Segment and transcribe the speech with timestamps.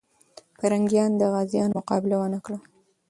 [0.57, 2.57] پرنګیان د غازيانو مقابله ونه کړه.